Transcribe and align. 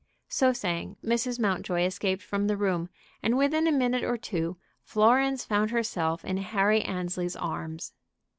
So 0.29 0.51
saying, 0.51 0.97
Mrs. 1.05 1.39
Mountjoy 1.39 1.83
escaped 1.85 2.23
from 2.23 2.47
the 2.47 2.57
room, 2.57 2.89
and 3.21 3.37
within 3.37 3.67
a 3.67 3.71
minute 3.71 4.03
or 4.03 4.17
two 4.17 4.57
Florence 4.81 5.45
found 5.45 5.69
herself 5.69 6.25
in 6.25 6.37
Harry 6.37 6.81
Annesley's 6.81 7.35
arms. 7.35 7.93